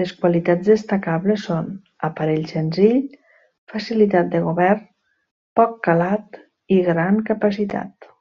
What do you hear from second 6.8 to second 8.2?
gran capacitat.